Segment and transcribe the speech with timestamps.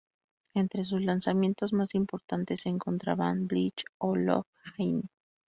[0.55, 4.47] Entre sus lanzamientos más importantes se encontraban Bleach o Love
[4.79, 5.03] Hina.